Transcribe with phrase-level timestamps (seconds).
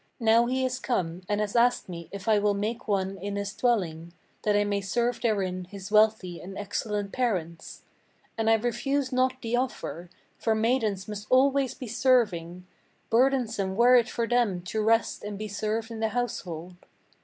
[0.19, 3.53] Now he is come, and has asked me if I will make one in his
[3.53, 7.83] dwelling, That I may serve therein his wealthy and excellent parents.
[8.35, 10.09] And I refuse not the offer;
[10.39, 12.65] for maidens must always be serving;
[13.11, 16.77] Burdensome were it for them to rest and be served in the household.